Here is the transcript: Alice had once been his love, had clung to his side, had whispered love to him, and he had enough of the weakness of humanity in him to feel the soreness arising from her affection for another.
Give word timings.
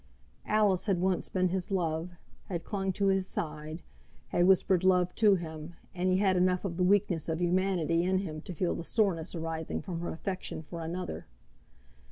Alice 0.47 0.87
had 0.87 0.99
once 0.99 1.29
been 1.29 1.49
his 1.49 1.69
love, 1.69 2.17
had 2.45 2.63
clung 2.63 2.91
to 2.91 3.09
his 3.09 3.27
side, 3.27 3.83
had 4.29 4.47
whispered 4.47 4.83
love 4.83 5.13
to 5.13 5.35
him, 5.35 5.75
and 5.93 6.09
he 6.11 6.17
had 6.17 6.35
enough 6.35 6.65
of 6.65 6.77
the 6.77 6.83
weakness 6.83 7.29
of 7.29 7.39
humanity 7.39 8.01
in 8.01 8.17
him 8.17 8.41
to 8.41 8.53
feel 8.55 8.73
the 8.73 8.83
soreness 8.83 9.35
arising 9.35 9.79
from 9.79 9.99
her 9.99 10.09
affection 10.09 10.63
for 10.63 10.81
another. 10.83 11.27